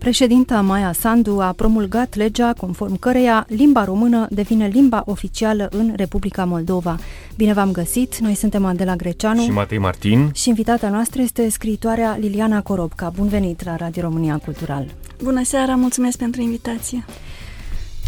[0.00, 6.44] Președinta Maia Sandu a promulgat legea conform căreia limba română devine limba oficială în Republica
[6.44, 6.98] Moldova.
[7.36, 8.18] Bine v-am găsit!
[8.18, 13.12] Noi suntem Adela Greceanu și Matei Martin și invitata noastră este scriitoarea Liliana Corobca.
[13.16, 14.86] Bun venit la Radio România Cultural!
[15.22, 17.04] Bună seara, mulțumesc pentru invitație!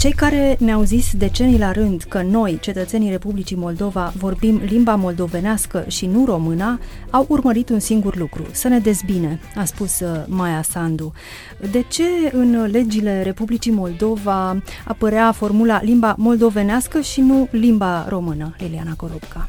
[0.02, 5.84] Cei care ne-au zis decenii la rând că noi, cetățenii Republicii Moldova, vorbim limba moldovenească
[5.88, 6.78] și nu româna,
[7.10, 11.12] au urmărit un singur lucru, să ne dezbine, a spus uh, Maia Sandu.
[11.70, 18.94] De ce în legile Republicii Moldova apărea formula limba moldovenească și nu limba română, Liliana
[18.96, 19.48] Corupca?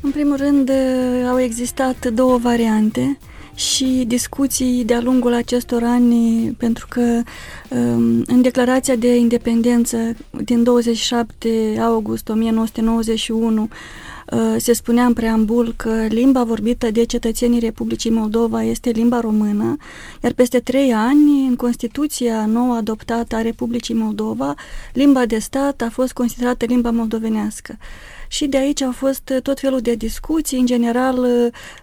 [0.00, 3.18] În primul rând, uh, au existat două variante
[3.54, 7.22] și discuții de-a lungul acestor ani, pentru că
[7.68, 9.96] um, în declarația de independență
[10.30, 18.10] din 27 august 1991 uh, se spunea în preambul că limba vorbită de cetățenii Republicii
[18.10, 19.76] Moldova este limba română,
[20.22, 24.54] iar peste trei ani, în Constituția nouă adoptată a Republicii Moldova,
[24.92, 27.76] limba de stat a fost considerată limba moldovenească
[28.32, 30.58] și de aici au fost tot felul de discuții.
[30.58, 31.26] În general,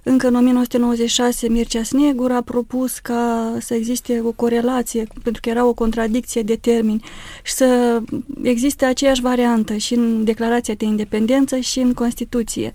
[0.04, 5.66] încă în 1996 Mircea Snegur a propus ca să existe o corelație, pentru că era
[5.66, 7.04] o contradicție de termeni,
[7.44, 8.02] și să
[8.44, 12.72] existe aceeași variantă și în Declarația de Independență și în Constituție.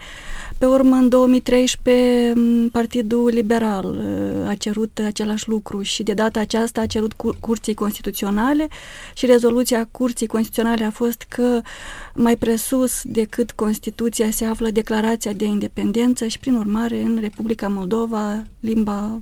[0.59, 2.35] Pe urmă, în 2013,
[2.73, 7.75] Partidul Liberal uh, a cerut același lucru și de data aceasta a cerut cur- Curții
[7.75, 8.69] Constituționale
[9.15, 11.61] și rezoluția Curții Constituționale a fost că
[12.15, 18.43] mai presus decât Constituția se află Declarația de Independență și, prin urmare, în Republica Moldova,
[18.61, 19.21] limba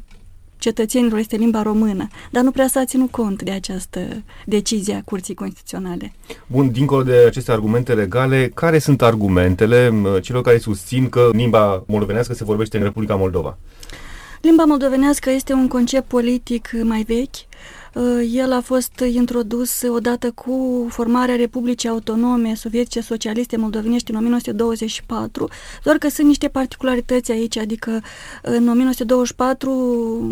[0.61, 4.01] cetățenilor este limba română, dar nu prea s-a ținut cont de această
[4.47, 6.13] decizie a Curții Constituționale.
[6.47, 9.93] Bun, dincolo de aceste argumente legale, care sunt argumentele
[10.23, 13.59] celor care susțin că limba moldovenească se vorbește în Republica Moldova?
[14.41, 17.80] Limba moldovenească este un concept politic mai vechi, Uh,
[18.33, 25.49] el a fost introdus odată cu formarea Republicii Autonome Sovietice Socialiste Moldovenești în 1924,
[25.83, 28.03] doar că sunt niște particularități aici, adică
[28.43, 29.71] în 1924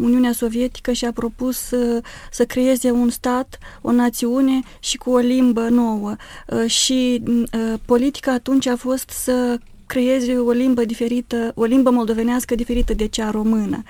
[0.03, 5.69] Uniunea Sovietică și-a propus să, să creeze un stat, o națiune și cu o limbă
[5.69, 11.91] nouă uh, și uh, politica atunci a fost să creeze o limbă diferită, o limbă
[11.91, 13.83] moldovenească diferită de cea română.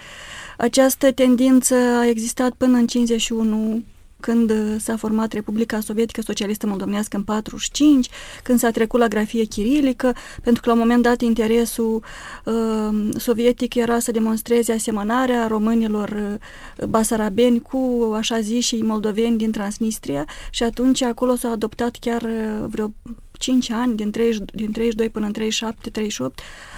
[0.60, 3.82] Această tendință a existat până în 51,
[4.20, 8.08] când s-a format Republica Sovietică Socialistă Moldovenească în 45,
[8.42, 12.02] când s-a trecut la grafie chirilică, pentru că la un moment dat interesul
[12.44, 16.38] uh, sovietic era să demonstreze asemănarea românilor
[16.78, 22.22] uh, basarabeni cu așa zi și moldoveni din Transnistria și atunci acolo s-a adoptat chiar
[22.22, 22.92] uh, vreo
[23.32, 26.77] 5 ani, din, 30, din 32 până în 37-38, Uh,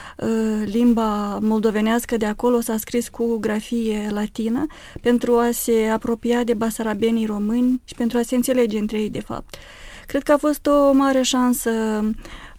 [0.65, 4.67] limba moldovenească de acolo s-a scris cu grafie latină
[5.01, 9.21] pentru a se apropia de basarabenii români și pentru a se înțelege între ei, de
[9.21, 9.55] fapt.
[10.07, 11.71] Cred că a fost o mare șansă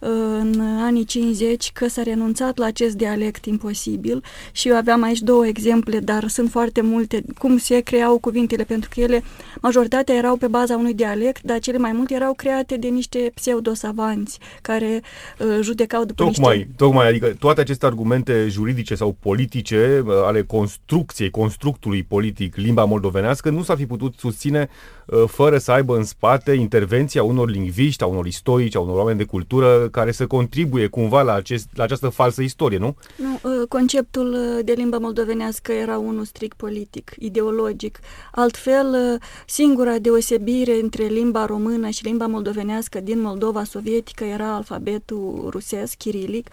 [0.04, 5.46] în anii 50 că s-a renunțat la acest dialect imposibil și eu aveam aici două
[5.46, 9.22] exemple, dar sunt foarte multe, cum se creau cuvintele, pentru că ele,
[9.60, 14.38] majoritatea erau pe baza unui dialect, dar cele mai multe erau create de niște pseudosavanți
[14.62, 15.02] care
[15.38, 16.72] uh, judecau după tocmai, niște...
[16.76, 23.50] Tocmai, adică toate aceste argumente juridice sau politice uh, ale construcției, constructului politic, limba moldovenească,
[23.50, 24.68] nu s-ar fi putut susține
[25.06, 29.18] uh, fără să aibă în spate intervenția unor lingviști, a unor istorici, a unor oameni
[29.18, 32.96] de cultură care să contribuie cumva la, acest, la această falsă istorie, nu?
[33.16, 37.98] Nu, uh, conceptul uh, de limba moldovenească era unul strict politic, ideologic.
[38.32, 45.48] Altfel, uh, singura deosebire între limba română și limba moldovenească din Moldova sovietică era alfabetul
[45.50, 46.48] rusesc, chirilic,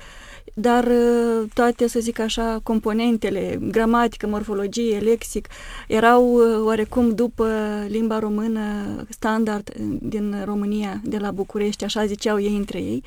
[0.53, 0.87] dar
[1.53, 5.47] toate, să zic așa, componentele, gramatică, morfologie, lexic,
[5.87, 7.47] erau oarecum după
[7.87, 8.61] limba română
[9.09, 13.03] standard din România, de la București, așa ziceau ei între ei.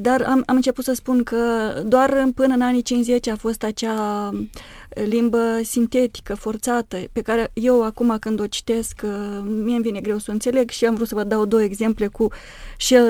[0.00, 4.30] Dar am, am început să spun că doar până în anii 50 a fost acea
[4.94, 9.02] limbă sintetică, forțată, pe care eu acum când o citesc,
[9.44, 12.06] mie îmi vine greu să o înțeleg și am vrut să vă dau două exemple
[12.06, 12.28] cu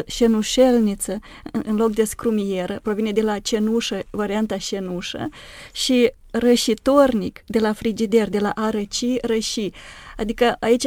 [0.06, 1.18] șenușelniță
[1.64, 5.28] în loc de scrumieră, provine de la cenușă, varianta șenușă,
[5.72, 9.70] și rășitornic de la frigider, de la a răci, răși.
[10.16, 10.84] Adică aici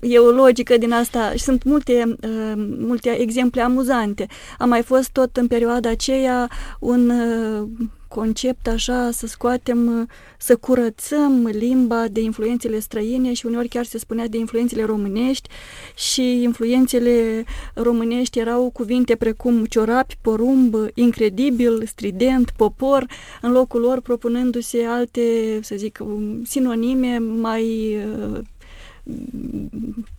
[0.00, 4.26] e o logică din asta și sunt multe, uh, multe exemple amuzante.
[4.58, 7.68] A mai fost tot în perioada aceea un uh,
[8.14, 10.08] concept așa, să scoatem,
[10.38, 15.48] să curățăm limba de influențele străine și uneori chiar se spunea de influențele românești
[15.96, 23.06] și influențele românești erau cuvinte precum ciorapi, porumb, incredibil, strident, popor,
[23.40, 25.98] în locul lor propunându-se alte, să zic,
[26.44, 27.96] sinonime mai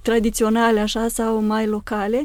[0.01, 2.23] tradiționale așa sau mai locale.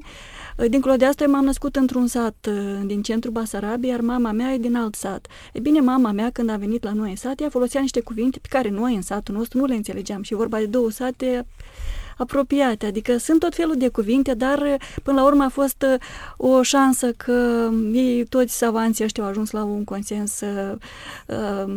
[0.69, 2.49] Dincolo de asta, eu m-am născut într-un sat
[2.85, 5.27] din centrul Basarabiei, iar mama mea e din alt sat.
[5.53, 8.39] E bine, mama mea, când a venit la noi în sat, ea folosea niște cuvinte
[8.39, 10.23] pe care noi în satul nostru nu le înțelegeam.
[10.23, 11.47] Și vorba de două sate
[12.17, 16.01] apropiate, adică sunt tot felul de cuvinte, dar până la urmă a fost uh,
[16.37, 20.77] o șansă că ei, toți savanții ăștia au ajuns la un consens uh,
[21.27, 21.75] uh,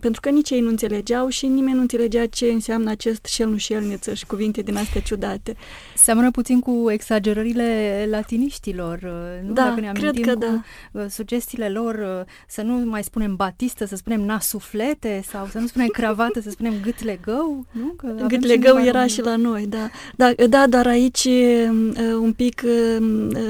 [0.00, 4.26] pentru că nici ei nu înțelegeau și nimeni nu înțelegea ce înseamnă acest șelnușelniță și
[4.26, 5.56] cuvinte din astea ciudate.
[5.96, 9.52] Seamănă puțin cu exagerările latiniștilor, uh, nu?
[9.52, 10.62] Da, Dacă ne cred că cu da.
[10.92, 15.88] Uh, sugestiile lor, să nu mai spunem batistă, să spunem nasuflete sau să nu spunem
[15.88, 17.94] cravată, să spunem gâtlegău, nu?
[17.96, 19.79] Că gâtlegău era și la noi, da.
[20.16, 21.28] Da, da, dar aici
[22.20, 22.62] un pic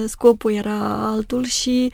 [0.07, 1.93] scopul era altul și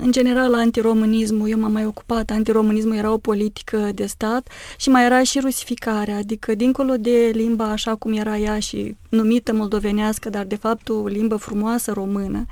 [0.00, 5.04] în general antiromânismul, eu m-am mai ocupat, antiromânismul era o politică de stat și mai
[5.04, 10.44] era și rusificarea, adică dincolo de limba așa cum era ea și numită moldovenească, dar
[10.44, 12.50] de fapt o limbă frumoasă română, Ă,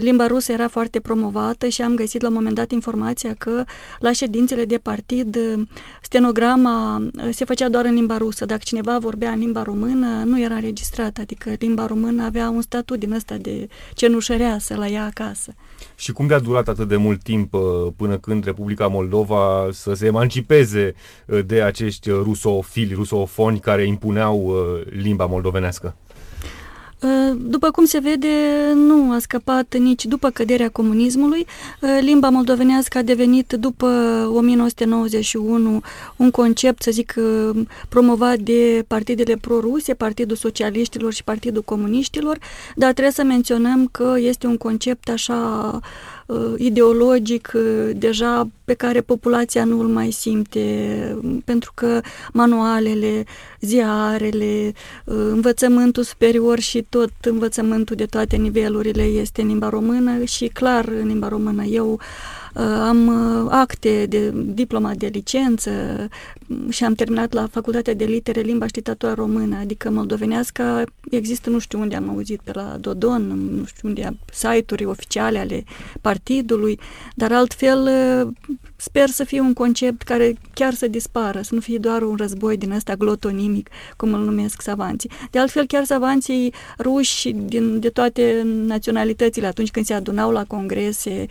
[0.00, 3.64] limba rusă era foarte promovată și am găsit la un moment dat informația că
[3.98, 5.66] la ședințele de partid ă,
[6.02, 8.44] stenograma ă, se făcea doar în limba rusă.
[8.44, 12.98] Dacă cineva vorbea în limba română, nu era înregistrat, adică limba română avea un statut
[12.98, 15.54] din ăsta de cenușăreasă la ea acasă.
[15.94, 17.54] Și cum de-a durat atât de mult timp
[17.96, 20.94] până când Republica Moldova să se emancipeze
[21.46, 24.54] de acești rusofili, rusofoni care impuneau
[24.90, 25.96] limba moldovenească?
[27.02, 28.28] Uh, după cum se vede,
[28.74, 31.46] nu a scăpat nici după căderea comunismului.
[31.80, 33.86] Uh, limba moldovenească a devenit după
[34.34, 35.82] 1991
[36.16, 42.38] un concept, să zic, uh, promovat de partidele proruse, Partidul Socialiștilor și Partidul Comuniștilor,
[42.76, 45.80] dar trebuie să menționăm că este un concept așa
[46.26, 52.00] uh, ideologic uh, deja pe care populația nu îl mai simte, pentru că
[52.32, 53.24] manualele,
[53.60, 54.72] ziarele,
[55.04, 60.88] uh, învățământul superior și tot învățământul de toate nivelurile este în limba română și clar
[60.88, 61.64] în limba română.
[61.64, 62.00] Eu
[62.54, 65.70] Uh, am uh, acte de diploma de licență
[66.68, 71.58] și am terminat la Facultatea de Litere Limba și Literatura Română, adică moldovenească există nu
[71.58, 73.22] știu unde am auzit, pe la Dodon,
[73.56, 75.64] nu știu unde, site-uri oficiale ale
[76.00, 76.78] partidului,
[77.14, 81.78] dar altfel uh, sper să fie un concept care chiar să dispară, să nu fie
[81.78, 85.10] doar un război din ăsta glotonimic, cum îl numesc savanții.
[85.30, 91.26] De altfel, chiar savanții ruși din, de toate naționalitățile, atunci când se adunau la congrese,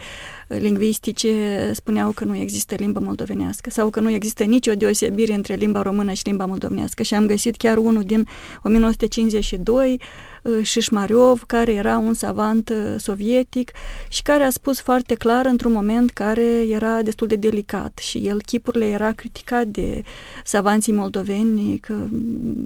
[0.48, 5.82] lingvistice spuneau că nu există limbă moldovenească sau că nu există nicio deosebire între limba
[5.82, 8.28] română și limba moldovenească și am găsit chiar unul din
[8.64, 10.00] 1952
[10.62, 13.72] Șișmariov, care era un savant uh, sovietic
[14.10, 18.42] și care a spus foarte clar într-un moment care era destul de delicat și el
[18.42, 20.04] chipurile era criticat de
[20.44, 21.96] savanții moldoveni că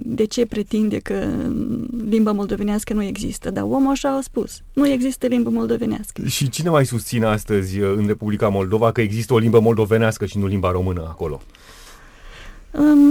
[0.04, 1.28] de ce pretinde că
[2.08, 6.22] limba moldovenească nu există, dar omul așa a spus, nu există limbă moldovenească.
[6.26, 10.38] Și cine mai susține astăzi uh, în Republica Moldova că există o limbă moldovenească și
[10.38, 11.40] nu limba română acolo?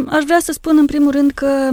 [0.07, 1.69] Aș vrea să spun în primul rând că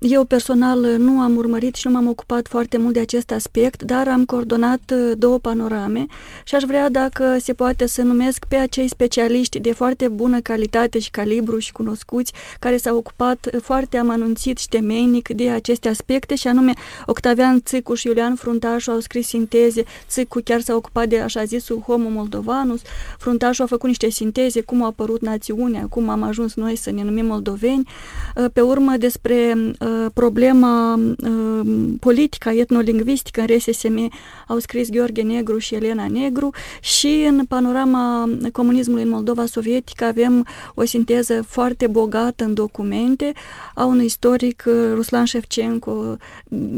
[0.00, 4.08] eu personal nu am urmărit și nu m-am ocupat foarte mult de acest aspect, dar
[4.08, 6.06] am coordonat uh, două panorame
[6.44, 10.98] și aș vrea dacă se poate să numesc pe acei specialiști de foarte bună calitate
[10.98, 16.46] și calibru și cunoscuți care s-au ocupat foarte amănunțit și temeinic de aceste aspecte și
[16.48, 16.72] anume
[17.06, 21.80] Octavian Țicu și Iulian Fruntașu au scris sinteze, Țicu chiar s-a ocupat de așa zisul
[21.80, 22.80] Homo Moldovanus,
[23.18, 27.02] Fruntașu a făcut niște sinteze, cum a apărut națiunea, cum am ajuns noi să ne
[27.02, 27.88] numim moldoveni,
[28.36, 31.66] uh, pe urmă despre uh, problema uh,
[32.00, 34.12] politică, etnolingvistică în RSSM
[34.48, 40.46] au scris Gheorghe Negru și Elena Negru și în panorama comunismului în Moldova sovietică avem
[40.74, 43.32] o sinteză foarte bogată în documente
[43.74, 46.16] a unui istoric Ruslan Shevchenko,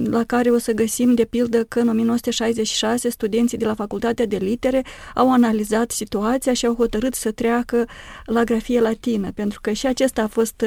[0.04, 4.37] la care o să găsim de pildă că în 1966 studenții de la Facultatea de
[4.37, 7.87] Litere au analizat situația și au hotărât să treacă
[8.25, 10.65] la grafie latină, pentru că și acesta a fost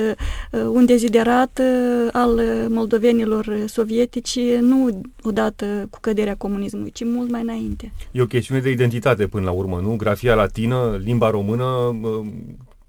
[0.51, 7.41] uh, un deziderat uh, al moldovenilor sovietici, nu odată cu căderea comunismului, ci mult mai
[7.41, 7.91] înainte.
[8.11, 9.95] E o chestiune de identitate până la urmă, nu?
[9.95, 12.27] Grafia latină, limba română, uh,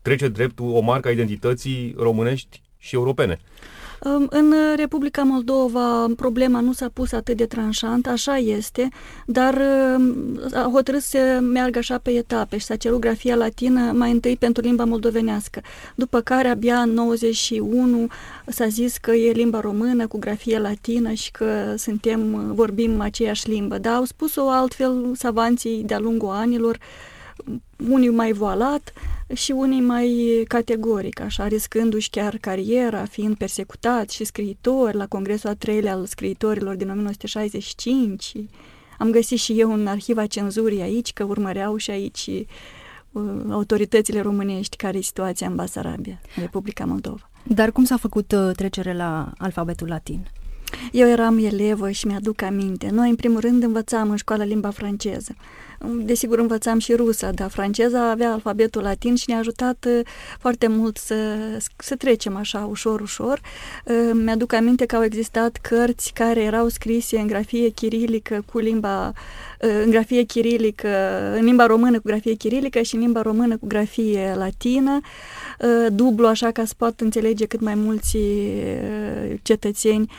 [0.03, 3.39] trece drept o marcă a identității românești și europene.
[4.29, 8.89] În Republica Moldova problema nu s-a pus atât de tranșant, așa este,
[9.27, 9.63] dar
[10.55, 14.63] a hotărât să meargă așa pe etape și s-a cerut grafia latină mai întâi pentru
[14.63, 15.61] limba moldovenească,
[15.95, 18.07] după care abia în 91
[18.47, 23.79] s-a zis că e limba română cu grafie latină și că suntem, vorbim aceeași limbă,
[23.79, 26.79] dar au spus-o altfel savanții de-a lungul anilor,
[27.89, 28.93] unii mai voalat
[29.33, 35.55] și unii mai categoric, așa, riscându-și chiar cariera, fiind persecutați și scriitori la Congresul al
[35.55, 38.33] treilea al scriitorilor din 1965.
[38.99, 42.31] Am găsit și eu în arhiva cenzurii aici, că urmăreau și aici
[43.13, 47.31] uh, autoritățile românești care e situația în Basarabia, în Republica Moldova.
[47.43, 50.27] Dar cum s-a făcut uh, trecerea la alfabetul latin?
[50.93, 52.89] Eu eram elevă și mi-aduc aminte.
[52.91, 55.35] Noi, în primul rând, învățam în școala limba franceză.
[55.89, 60.01] Desigur, învățam și rusa, dar franceza avea alfabetul latin și ne-a ajutat uh,
[60.39, 61.15] foarte mult să,
[61.77, 63.41] să trecem așa, ușor, ușor.
[63.85, 69.13] Uh, mi-aduc aminte că au existat cărți care erau scrise în grafie chirilică cu limba
[69.61, 70.89] uh, în grafie chirilică,
[71.37, 75.01] în limba română cu grafie chirilică și în limba română cu grafie latină,
[75.89, 78.19] dublu așa ca să pot înțelege cât mai mulți
[79.43, 80.13] cetățeni.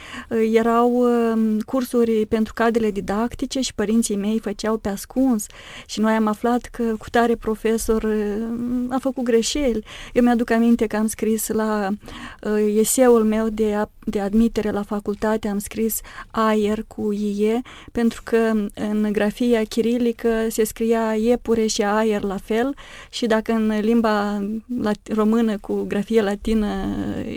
[0.54, 5.46] Erau um, cursuri pentru cadrele didactice și părinții mei făceau pe ascuns
[5.86, 9.86] și noi am aflat că cu tare profesor uh, a făcut greșeli.
[10.14, 11.90] Eu mi-aduc aminte că am scris la
[12.42, 18.52] uh, eseul meu de, de admitere la facultate, am scris aer cu ie, pentru că
[18.74, 22.76] în grafia chirilică se scria iepure și aer la fel
[23.10, 24.48] și dacă în limba
[25.14, 26.68] română cu grafie latină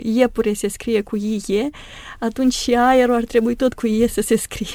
[0.03, 1.69] iepure se scrie cu ie,
[2.19, 4.67] atunci și aerul ar trebui tot cu ie să se scrie.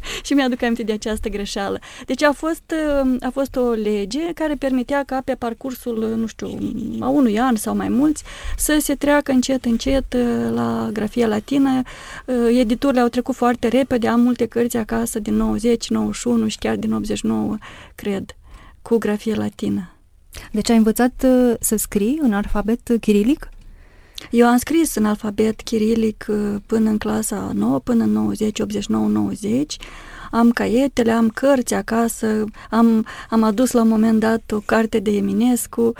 [0.26, 1.78] și mi-aduc aminte de această greșeală.
[2.06, 6.58] Deci a fost, uh, a fost o lege care permitea ca pe parcursul, nu știu,
[7.00, 8.22] a unui an sau mai mulți,
[8.56, 11.82] să se treacă încet, încet uh, la grafia latină.
[12.24, 16.76] Uh, editurile au trecut foarte repede, am multe cărți acasă din 90, 91 și chiar
[16.76, 17.56] din 89,
[17.94, 18.36] cred,
[18.82, 19.92] cu grafie latină.
[20.52, 21.26] Deci ai învățat
[21.60, 23.48] să scrii în alfabet chirilic?
[24.30, 29.08] Eu am scris în alfabet chirilic uh, până în clasa 9, până în 90, 89,
[29.08, 29.76] 90.
[30.30, 35.10] Am caietele, am cărți acasă, am, am adus la un moment dat o carte de
[35.10, 35.92] Eminescu,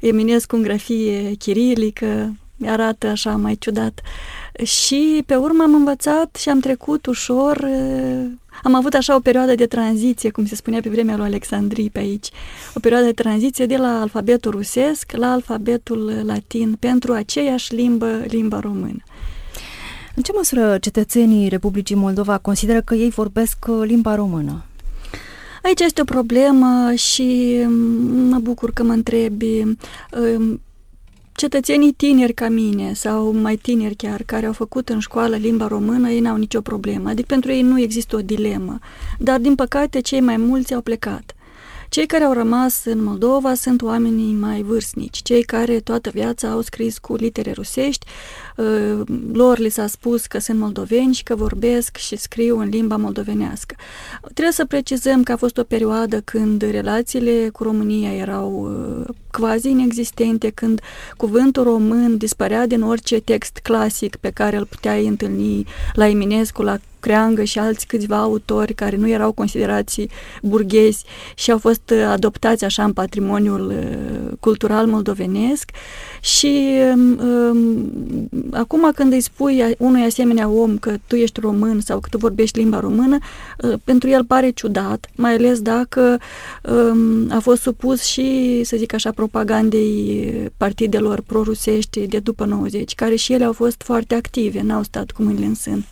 [0.00, 2.34] Eminescu în grafie chirilică,
[2.66, 4.00] arată așa mai ciudat.
[4.62, 8.26] Și pe urmă am învățat și am trecut ușor uh,
[8.62, 11.98] am avut așa o perioadă de tranziție, cum se spunea pe vremea lui Alexandrii pe
[11.98, 12.28] aici,
[12.74, 18.60] o perioadă de tranziție de la alfabetul rusesc la alfabetul latin pentru aceeași limbă, limba
[18.60, 19.02] română.
[20.14, 24.64] În ce măsură cetățenii Republicii Moldova consideră că ei vorbesc uh, limba română?
[25.62, 27.58] Aici este o problemă și
[28.28, 30.60] mă bucur că mă întrebi um,
[31.34, 36.10] cetățenii tineri ca mine sau mai tineri chiar, care au făcut în școală limba română,
[36.10, 37.08] ei n-au nicio problemă.
[37.08, 38.78] Adică pentru ei nu există o dilemă.
[39.18, 41.34] Dar, din păcate, cei mai mulți au plecat.
[41.88, 46.60] Cei care au rămas în Moldova sunt oamenii mai vârstnici, cei care toată viața au
[46.60, 48.43] scris cu litere rusești, uh,
[49.32, 53.74] lor li s-a spus că sunt moldoveni și că vorbesc și scriu în limba moldovenească.
[54.22, 58.50] Trebuie să precizăm că a fost o perioadă când relațiile cu România erau
[59.00, 60.80] uh, quasi inexistente, când
[61.16, 66.78] cuvântul român dispărea din orice text clasic pe care îl puteai întâlni la Eminescu, la
[67.04, 70.06] Creangă și alți câțiva autori care nu erau considerați
[70.42, 75.70] burghezi și au fost uh, adoptați așa în patrimoniul uh, cultural moldovenesc
[76.20, 82.00] și um, um, acum când îi spui unui asemenea om că tu ești român sau
[82.00, 83.18] că tu vorbești limba română,
[83.62, 86.18] uh, pentru el pare ciudat, mai ales dacă
[86.62, 93.14] um, a fost supus și, să zic așa, propagandei partidelor prorusești de după 90, care
[93.14, 95.84] și ele au fost foarte active, n-au stat cu mâinile în sân.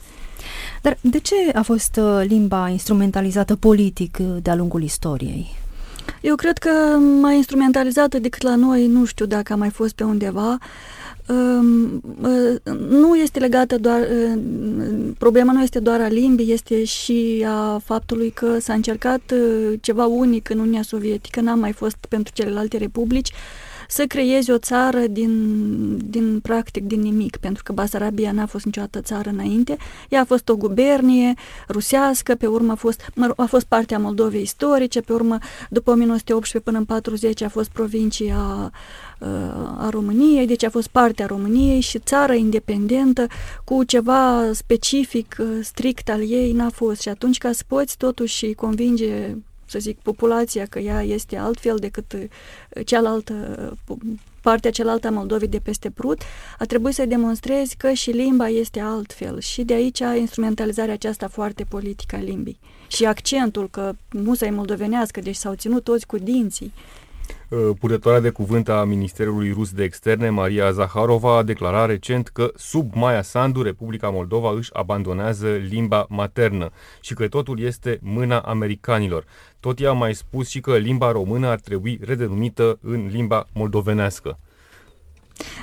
[0.82, 5.60] Dar de ce a fost uh, limba instrumentalizată politic uh, de-a lungul istoriei?
[6.20, 6.70] Eu cred că
[7.20, 10.48] mai instrumentalizată decât la noi, nu știu dacă a mai fost pe undeva.
[10.48, 11.01] Um, uh,
[12.88, 14.08] nu este legată doar,
[15.18, 19.20] problema nu este doar a limbii, este și a faptului că s-a încercat
[19.80, 23.32] ceva unic în Uniunea Sovietică, n-a mai fost pentru celelalte republici,
[23.92, 29.00] să creezi o țară din, din practic din nimic, pentru că Basarabia n-a fost niciodată
[29.00, 29.76] țară înainte.
[30.08, 31.34] Ea a fost o gubernie
[31.68, 35.38] rusească, pe urmă a fost, mă, a fost partea Moldovei istorice, pe urmă,
[35.70, 38.70] după 1918 până în 40 a fost provincia
[39.78, 43.26] a României, deci a fost partea României și țară independentă
[43.64, 47.00] cu ceva specific, strict al ei, n-a fost.
[47.00, 49.36] Și atunci ca să poți totuși convinge
[49.72, 52.14] să zic, populația, că ea este altfel decât
[52.84, 53.34] cealaltă
[54.42, 56.20] partea cealaltă a Moldovei de peste Prut,
[56.58, 61.64] a trebuit să demonstrezi că și limba este altfel și de aici instrumentalizarea aceasta foarte
[61.68, 62.58] politică a limbii.
[62.86, 66.72] Și accentul că musa e moldovenească, deci s-au ținut toți cu dinții.
[67.48, 72.52] Uh, purtătoarea de cuvânt a Ministerului Rus de Externe, Maria Zaharova, a declarat recent că
[72.56, 76.70] sub Maia Sandu, Republica Moldova își abandonează limba maternă
[77.00, 79.24] și că totul este mâna americanilor.
[79.60, 84.38] Tot ea a mai spus și că limba română ar trebui redenumită în limba moldovenească.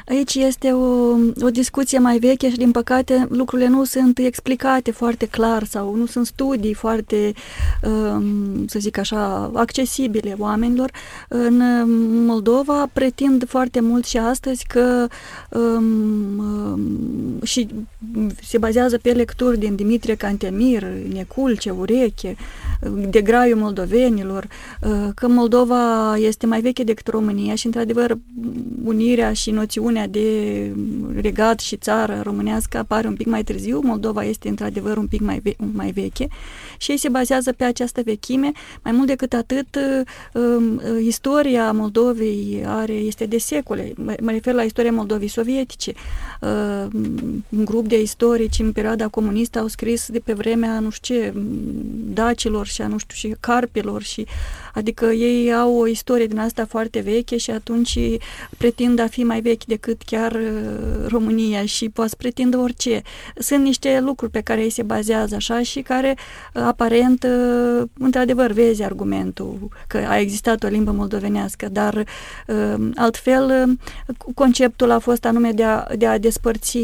[0.08, 5.26] Aici este o, o discuție mai veche și, din păcate, lucrurile nu sunt explicate foarte
[5.26, 7.34] clar sau nu sunt studii foarte,
[7.84, 10.92] um, să zic așa, accesibile oamenilor.
[11.28, 11.62] În
[12.26, 15.08] Moldova pretind foarte mult și astăzi că
[15.50, 17.68] um, um, și
[18.44, 20.84] se bazează pe lecturi din Dimitrie Cantemir,
[21.14, 22.36] Neculce, Ureche,
[23.10, 24.48] de graiul moldovenilor,
[24.82, 28.18] uh, că Moldova este mai veche decât România și, într-adevăr,
[28.84, 30.28] unirea și noțiunea de
[31.22, 33.80] regat și țară românească apare un pic mai târziu.
[33.84, 36.28] Moldova este, într-adevăr, un pic mai, ve- mai veche
[36.78, 38.52] și ei se bazează pe această vechime.
[38.84, 43.94] Mai mult decât atât, uh, um, istoria Moldovei are, este de secole.
[43.98, 45.94] Mă refer la istoria Moldovei sovietice.
[46.42, 46.88] Uh,
[47.50, 51.34] un grup de istorici în perioada comunistă au scris de pe vremea, nu știu ce,
[52.14, 54.26] dacilor și a, nu știu, și carpilor și
[54.80, 58.00] adică ei au o istorie din asta foarte veche și atunci
[58.58, 63.02] pretind a fi mai vechi decât chiar uh, România și poate pretindă orice.
[63.36, 66.18] Sunt niște lucruri pe care ei se bazează așa și care
[66.54, 72.04] uh, aparent uh, într-adevăr vezi argumentul că a existat o limbă moldovenească, dar
[72.96, 73.78] altfel
[74.36, 76.80] conceptul a fost anume de a, de a despărți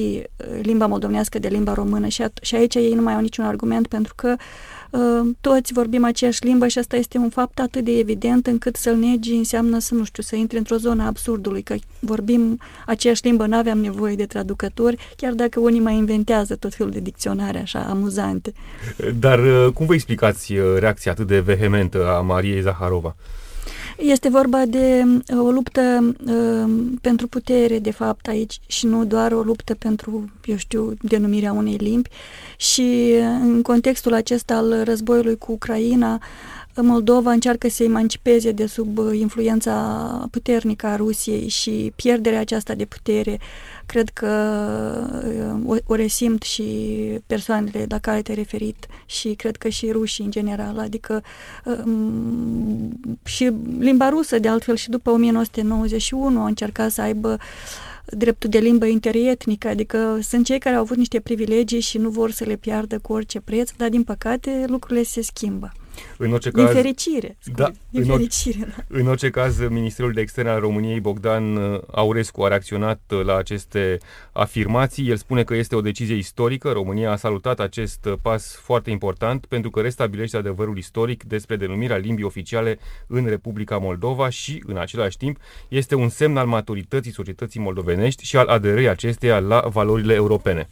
[0.62, 3.88] limba moldovenească de limba română și, at- și aici ei nu mai au niciun argument
[3.88, 4.75] pentru că uh, Ă,
[5.42, 9.34] toți vorbim aceeași limbă și asta este un fapt atât de evident încât să-l negi
[9.34, 13.78] înseamnă să, nu știu, să intri într-o zonă absurdului, că vorbim aceeași limbă, nu aveam
[13.78, 18.54] nevoie de traducători, chiar dacă unii mai inventează tot felul de dicționare așa amuzante.
[19.20, 23.16] Dar ă, cum vă explicați ă, reacția atât de vehementă a Mariei Zaharova?
[23.98, 29.32] Este vorba de uh, o luptă uh, pentru putere, de fapt, aici și nu doar
[29.32, 32.10] o luptă pentru, eu știu, denumirea unei limbi.
[32.58, 36.22] Și uh, în contextul acesta al războiului cu Ucraina,
[36.82, 43.40] Moldova încearcă să emancipeze de sub influența puternică a Rusiei și pierderea aceasta de putere
[43.86, 44.30] cred că
[45.66, 46.64] o, o resimt și
[47.28, 51.24] persoanele la care te-ai referit și cred că și rușii în general, adică
[51.64, 57.38] um, și limba rusă de altfel și după 1991 a încercat să aibă
[58.06, 62.32] dreptul de limbă interietnică, adică sunt cei care au avut niște privilegii și nu vor
[62.32, 65.72] să le piardă cu orice preț, dar din păcate lucrurile se schimbă.
[66.18, 67.38] În orice caz, din fericire.
[67.56, 69.00] Da, din în, fericire or, da.
[69.00, 73.36] în orice caz, Ministerul de Externe al României, Bogdan uh, Aurescu, a reacționat uh, la
[73.36, 73.98] aceste
[74.32, 75.10] afirmații.
[75.10, 76.72] El spune că este o decizie istorică.
[76.72, 81.98] România a salutat acest uh, pas foarte important pentru că restabilește adevărul istoric despre denumirea
[81.98, 87.60] limbii oficiale în Republica Moldova și, în același timp, este un semn al maturității societății
[87.60, 90.68] moldovenești și al aderării acesteia la valorile europene.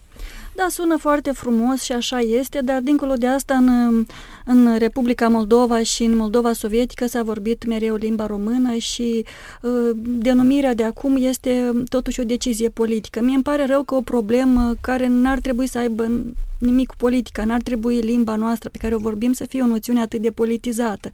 [0.55, 4.05] Da, sună foarte frumos și așa este, dar dincolo de asta în,
[4.45, 9.25] în Republica Moldova și în Moldova sovietică s-a vorbit mereu limba română și
[9.61, 13.21] uh, denumirea de acum este totuși o decizie politică.
[13.21, 16.11] Mie îmi pare rău că o problemă care n-ar trebui să aibă
[16.57, 20.01] nimic cu politica, n-ar trebui limba noastră pe care o vorbim să fie o noțiune
[20.01, 21.11] atât de politizată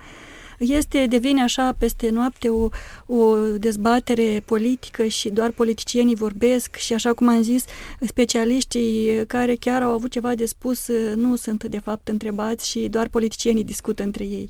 [0.59, 2.69] este, devine așa peste noapte o,
[3.05, 7.65] o dezbatere politică și doar politicienii vorbesc și așa cum am zis,
[7.99, 13.07] specialiștii care chiar au avut ceva de spus nu sunt de fapt întrebați și doar
[13.07, 14.49] politicienii discută între ei.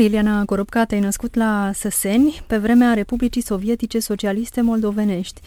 [0.00, 5.40] Liliana Goropca, te-ai născut la Săseni pe vremea Republicii Sovietice Socialiste Moldovenești.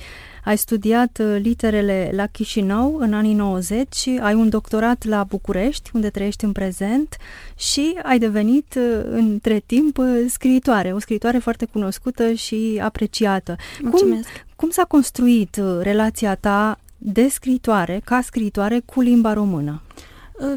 [0.43, 5.89] Ai studiat uh, literele la Chișinău în anii 90 și ai un doctorat la București,
[5.93, 7.17] unde trăiești în prezent
[7.55, 13.55] și ai devenit uh, între timp uh, scriitoare, o scriitoare foarte cunoscută și apreciată.
[13.81, 14.27] Mulțumesc.
[14.27, 19.81] Cum, cum s-a construit relația ta de scriitoare, ca scriitoare, cu limba română?
[19.97, 20.11] Ă,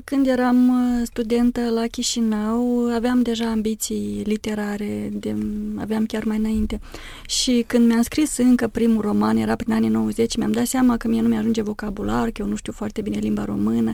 [0.05, 5.37] când eram ă, studentă la Chișinău, aveam deja ambiții literare, de,
[5.77, 6.81] aveam chiar mai înainte.
[7.27, 11.09] Și când mi-am scris încă primul roman, era prin anii 90, mi-am dat seama că
[11.09, 13.93] mie nu mi-ajunge vocabular, că eu nu știu foarte bine limba română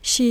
[0.00, 0.24] și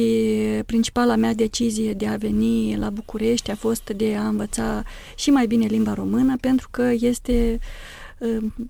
[0.65, 4.83] principala mea decizie de a veni la București a fost de a învăța
[5.15, 7.59] și mai bine limba română, pentru că este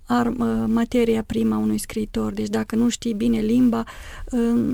[0.06, 0.28] ar,
[0.66, 2.34] materia prima unui scriitor.
[2.34, 3.84] Deci dacă nu știi bine limba,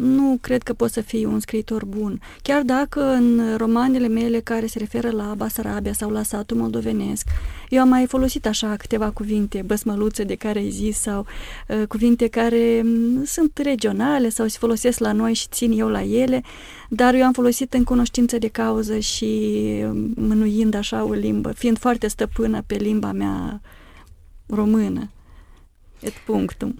[0.01, 2.21] nu cred că poți să fii un scriitor bun.
[2.41, 7.27] Chiar dacă în romanele mele care se referă la Basarabia sau la satul moldovenesc,
[7.69, 11.25] eu am mai folosit așa câteva cuvinte, băsmăluțe de care ai zis sau
[11.67, 16.01] uh, cuvinte care um, sunt regionale sau se folosesc la noi și țin eu la
[16.03, 16.43] ele,
[16.89, 19.63] dar eu am folosit în cunoștință de cauză și
[20.15, 23.61] mânuind așa o limbă, fiind foarte stăpână pe limba mea
[24.49, 25.09] română.
[25.99, 26.75] Et punctum.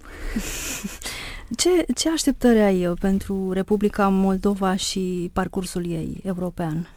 [1.56, 6.88] Ce, ce așteptări ai pentru Republica Moldova și parcursul ei european?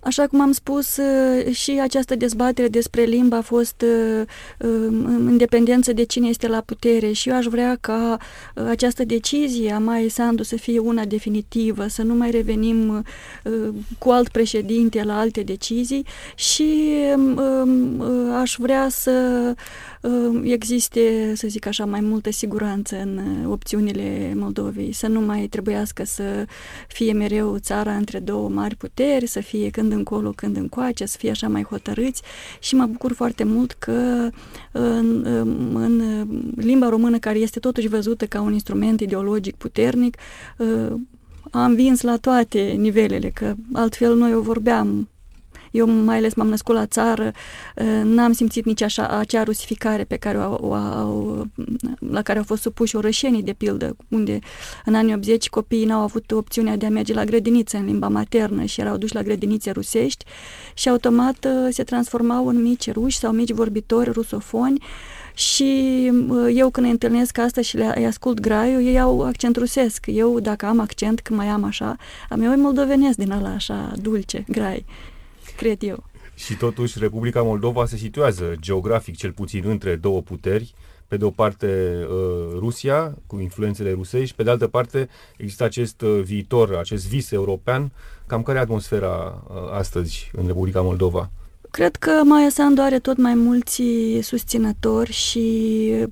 [0.00, 4.22] Așa cum am spus, uh, și această dezbatere despre limba a fost uh,
[4.58, 7.12] um, în dependență de cine este la putere.
[7.12, 8.18] Și eu aș vrea ca
[8.54, 13.02] uh, această decizie a Mai Sandu să fie una definitivă, să nu mai revenim
[13.98, 16.06] cu alt președinte la alte decizii.
[16.34, 18.00] Și um, um,
[18.34, 19.54] aș vrea să
[20.42, 26.44] existe, să zic așa, mai multă siguranță în opțiunile Moldovei, să nu mai trebuiască să
[26.88, 31.30] fie mereu țara între două mari puteri, să fie când încolo, când încoace, să fie
[31.30, 32.22] așa mai hotărâți.
[32.60, 34.30] Și mă bucur foarte mult că
[34.72, 35.24] în,
[35.74, 40.16] în limba română, care este totuși văzută ca un instrument ideologic puternic,
[41.50, 45.08] am vins la toate nivelele, că altfel noi o vorbeam
[45.70, 47.32] eu mai ales m-am născut la țară,
[47.76, 51.42] uh, n-am simțit nici așa, acea rusificare pe care o, o, o,
[52.10, 54.38] la care au fost supuși orășenii, de pildă, unde
[54.84, 58.64] în anii 80 copiii n-au avut opțiunea de a merge la grădiniță în limba maternă
[58.64, 60.24] și erau duși la grădinițe rusești
[60.74, 64.82] și automat uh, se transformau în mici ruși sau mici vorbitori rusofoni
[65.34, 70.06] și uh, eu când îi întâlnesc asta și le ascult graiul, ei au accent rusesc.
[70.06, 71.96] Eu, dacă am accent, când mai am așa,
[72.28, 74.84] am eu moldovenesc din ăla așa, dulce, grai
[75.58, 76.04] cred eu.
[76.34, 80.74] Și totuși Republica Moldova se situează geografic cel puțin între două puteri,
[81.08, 81.66] pe de o parte
[82.08, 87.30] uh, Rusia, cu influențele rusești, pe de altă parte există acest uh, viitor, acest vis
[87.30, 87.92] european.
[88.26, 91.30] Cam care e atmosfera uh, astăzi în Republica Moldova?
[91.70, 93.82] Cred că Maia Sandu are tot mai mulți
[94.20, 95.46] susținători și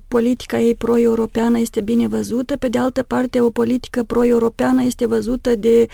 [0.07, 2.57] politica ei pro-europeană este bine văzută.
[2.57, 5.87] Pe de altă parte, o politică pro-europeană este văzută de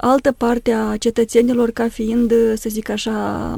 [0.00, 3.10] altă parte a cetățenilor ca fiind, să zic așa,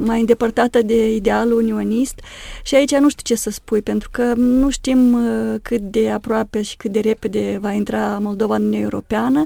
[0.05, 2.19] mai îndepărtată de idealul unionist
[2.63, 6.61] și aici nu știu ce să spui, pentru că nu știm uh, cât de aproape
[6.61, 9.45] și cât de repede va intra Moldova în Uniunea Europeană,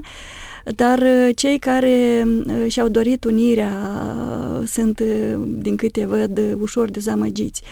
[0.64, 3.72] dar uh, cei care uh, și-au dorit unirea
[4.66, 5.00] sunt,
[5.58, 7.62] din câte văd, ușor dezamăgiți.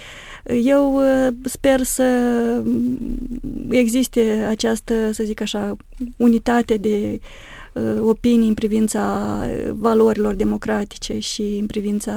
[0.63, 1.01] Eu
[1.45, 2.05] sper să
[3.69, 5.77] existe această, să zic așa,
[6.17, 7.54] unitate de Uh,
[8.01, 9.39] opinii în privința
[9.73, 12.13] valorilor democratice și în privința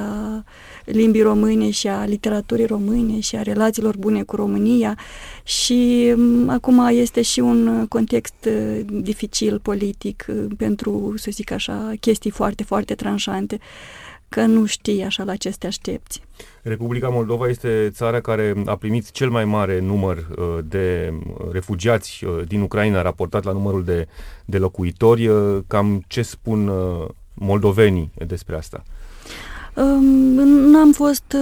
[0.84, 4.98] limbii române și a literaturii române și a relațiilor bune cu România.
[5.42, 11.92] Și um, acum este și un context uh, dificil politic uh, pentru, să zic așa,
[12.00, 13.58] chestii foarte, foarte tranșante
[14.28, 16.22] că nu știi așa la ce te aștepți.
[16.62, 21.12] Republica Moldova este țara care a primit cel mai mare număr uh, de
[21.52, 24.06] refugiați uh, din Ucraina raportat la numărul de,
[24.44, 25.26] de locuitori.
[25.26, 26.70] Uh, cam ce spun
[27.34, 28.82] moldovenii despre asta?
[29.74, 30.04] Um,
[30.70, 31.36] n-am fost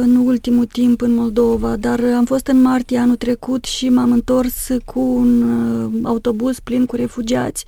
[0.00, 4.68] în ultimul timp în Moldova, dar am fost în martie anul trecut și m-am întors
[4.84, 7.64] cu un autobuz plin cu refugiați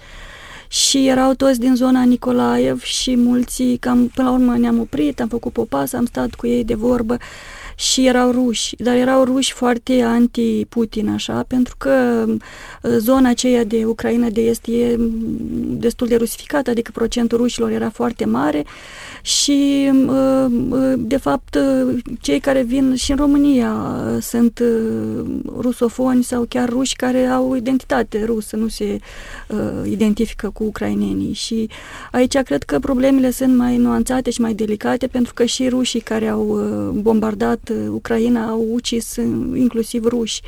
[0.70, 5.28] și erau toți din zona Nicolaev și mulți, cam până la urmă ne-am oprit, am
[5.28, 7.16] făcut popas, am stat cu ei de vorbă
[7.80, 13.84] și erau ruși, dar erau ruși foarte anti-Putin, așa, pentru că uh, zona aceea de
[13.84, 14.96] Ucraina de Est e
[15.60, 18.64] destul de rusificată, adică procentul rușilor era foarte mare
[19.22, 21.58] și, uh, uh, de fapt,
[22.20, 23.72] cei care vin și în România
[24.20, 24.62] sunt
[25.58, 28.98] rusofoni sau chiar ruși care au identitate rusă, nu se
[29.84, 31.32] identifică cu ucrainenii.
[31.32, 31.68] Și
[32.10, 36.28] aici cred că problemele sunt mai nuanțate și mai delicate pentru că și rușii care
[36.28, 36.60] au
[36.92, 39.16] bombardat Ucraina au ucis
[39.54, 40.40] inclusiv ruși,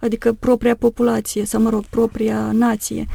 [0.00, 3.06] adică propria populație, sau mă rog, propria nație.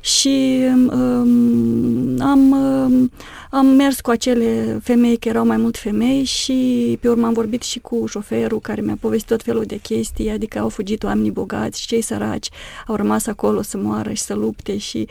[0.00, 0.58] Și
[0.90, 3.10] um, am, um,
[3.50, 7.62] am mers cu acele femei, că erau mai mult femei și pe urmă am vorbit
[7.62, 11.80] și cu șoferul care mi-a povestit tot felul de chestii, adică au fugit oamenii bogați
[11.80, 12.48] și cei săraci
[12.86, 15.08] au rămas acolo să moară și să lupte și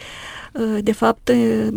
[0.53, 1.67] uh, de fapt, uh,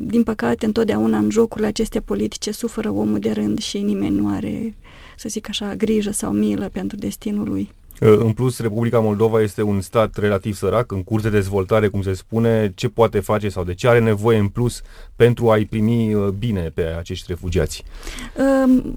[0.00, 4.74] din păcate, întotdeauna în jocurile acestea politice suferă omul de rând și nimeni nu are
[5.22, 7.70] să zic așa, grijă sau milă pentru destinul lui.
[7.98, 12.12] În plus, Republica Moldova este un stat relativ sărac, în curs de dezvoltare, cum se
[12.12, 14.82] spune, ce poate face sau de ce are nevoie în plus
[15.16, 17.84] pentru a-i primi bine pe acești refugiați?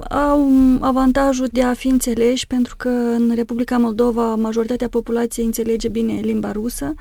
[0.10, 0.48] Au
[0.80, 6.52] avantajul de a fi înțeleși, pentru că în Republica Moldova majoritatea populației înțelege bine limba
[6.52, 6.94] rusă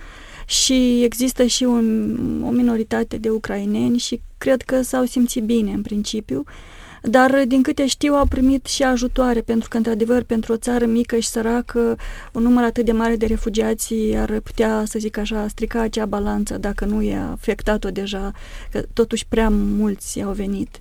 [0.47, 5.83] și există și un, o minoritate de ucraineni și cred că s-au simțit bine în
[5.83, 6.45] principiu.
[6.47, 6.74] Uh,
[7.09, 11.19] dar, din câte știu, au primit și ajutoare, pentru că, într-adevăr, pentru o țară mică
[11.19, 11.97] și săracă,
[12.33, 16.59] un număr atât de mare de refugiați ar putea, să zic așa, strica acea balanță
[16.59, 18.33] dacă nu e afectat-o deja,
[18.71, 20.81] că totuși prea mulți au venit.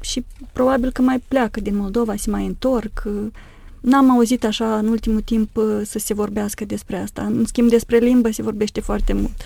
[0.00, 3.02] Și probabil că mai pleacă din Moldova, se mai întorc.
[3.80, 5.50] N-am auzit așa în ultimul timp
[5.84, 7.22] să se vorbească despre asta.
[7.22, 9.40] În schimb, despre limbă se vorbește foarte mult.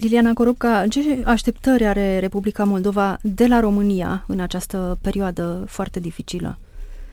[0.00, 6.58] Liliana Corupca, ce așteptări are Republica Moldova de la România în această perioadă foarte dificilă?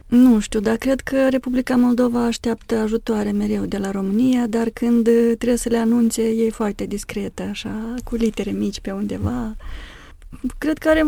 [0.08, 5.04] Nu știu, dar cred că Republica Moldova așteaptă ajutoare mereu de la România, dar când
[5.38, 9.56] trebuie să le anunțe, e foarte discretă, așa, cu litere mici pe undeva.
[10.58, 11.06] Cred că are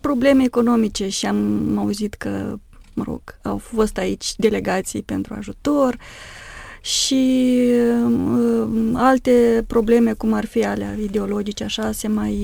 [0.00, 2.58] probleme economice și am auzit că,
[2.94, 5.94] mă rog, au fost aici delegații pentru ajutor.
[5.94, 6.41] Uh,
[6.82, 7.62] și
[8.04, 12.34] uh, alte probleme, cum ar fi alea ideologice, așa, se mai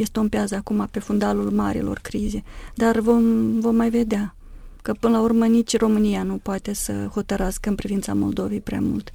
[0.00, 2.42] estompează acum pe fundalul marilor crize.
[2.74, 3.22] Dar vom,
[3.60, 4.34] vom mai vedea
[4.82, 9.12] că până la urmă nici România nu poate să hotărască în privința Moldovei prea mult.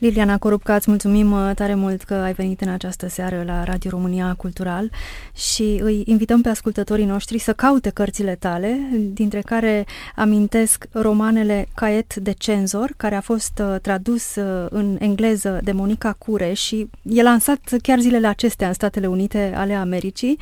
[0.00, 3.90] Liliana Corupca, îți mulțumim uh, tare mult că ai venit în această seară la Radio
[3.90, 4.90] România Cultural
[5.34, 8.78] și îi invităm pe ascultătorii noștri să caute cărțile tale,
[9.12, 9.86] dintre care
[10.16, 16.12] amintesc romanele Caiet de cenzor, care a fost uh, tradus uh, în engleză de Monica
[16.12, 20.38] Cureș și e lansat chiar zilele acestea în Statele Unite ale Americii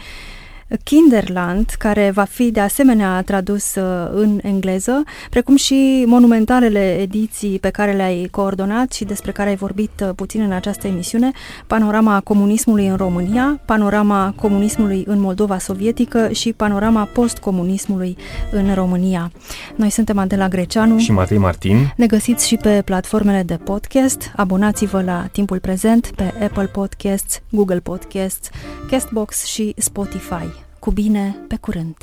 [0.84, 7.70] Kinderland, care va fi de asemenea tradus uh, în engleză, precum și monumentalele ediții pe
[7.70, 11.30] care le-ai coordonat și despre care ai vorbit uh, puțin în această emisiune,
[11.66, 18.16] Panorama comunismului în România, Panorama comunismului în Moldova sovietică și Panorama postcomunismului
[18.52, 19.30] în România.
[19.76, 21.92] Noi suntem Adela Greceanu și Matei Martin.
[21.96, 24.32] Ne găsiți și pe platformele de podcast.
[24.36, 28.48] Abonați-vă la Timpul Prezent pe Apple Podcasts, Google Podcasts,
[28.90, 30.57] Castbox și Spotify
[30.88, 31.96] cu bine, pe curând!